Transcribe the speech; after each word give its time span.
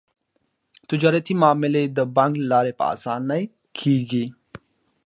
تجارتي 0.89 1.33
معاملې 1.43 1.83
د 1.97 1.99
بانک 2.15 2.33
له 2.41 2.47
لارې 2.51 2.71
په 2.79 2.83
اسانۍ 2.95 3.43
کیږي. 3.79 4.25